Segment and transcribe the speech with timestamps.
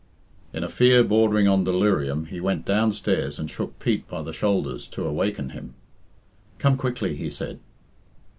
[0.51, 4.87] In a fear bordering on delirium he went downstairs and shook Pete by the shoulders
[4.87, 5.75] to awaken him.
[6.57, 7.59] "Come quickly," he said.